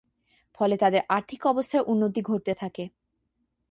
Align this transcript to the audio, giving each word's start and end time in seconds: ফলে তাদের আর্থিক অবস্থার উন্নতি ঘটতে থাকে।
ফলে 0.57 0.75
তাদের 0.77 1.01
আর্থিক 1.09 1.41
অবস্থার 1.45 1.87
উন্নতি 1.87 2.21
ঘটতে 2.21 2.51
থাকে। 2.53 2.83